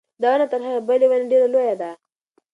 دا 0.21 0.27
ونه 0.33 0.45
تر 0.51 0.61
هغې 0.67 0.81
بلې 0.87 1.05
ونې 1.07 1.25
ډېره 1.31 1.47
لویه 1.53 1.75
ده. 1.81 1.91